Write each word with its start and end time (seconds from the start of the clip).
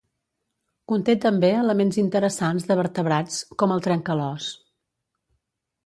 Conté 0.91 1.15
també 1.25 1.51
elements 1.57 2.01
interessants 2.05 2.65
de 2.71 2.79
vertebrats, 2.83 3.39
com 3.63 3.75
el 3.79 3.87
trencalòs. 3.91 4.53